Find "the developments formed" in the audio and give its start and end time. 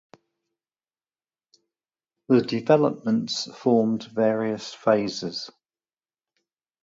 2.27-4.05